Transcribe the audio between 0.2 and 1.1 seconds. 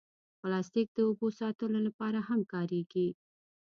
پلاستيک د